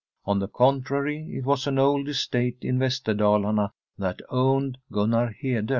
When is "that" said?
3.99-4.19